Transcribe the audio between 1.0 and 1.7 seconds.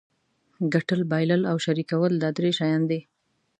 بایلل او